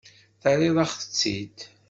[0.41, 1.57] Terriḍ-aɣ-tt-id.